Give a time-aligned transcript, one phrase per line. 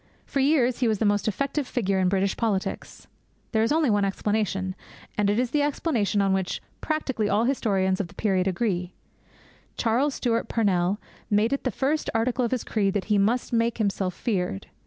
[0.25, 3.05] For years he was the most effective figure in British politics.
[3.51, 4.73] There is only one explanation;
[5.15, 8.93] and it is the explanation upon which practically all the historians of that period agree.
[9.77, 13.77] Charles Stewart Parnell made it the first article of his creed that he must make
[13.77, 14.65] himself feared.